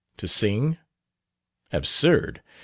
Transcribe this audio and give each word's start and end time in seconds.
To 0.17 0.27
sing? 0.27 0.79
Absurd! 1.71 2.41